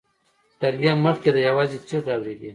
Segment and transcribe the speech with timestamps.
[0.61, 2.49] تر دې مخکې ده يوازې چيغې اورېدې.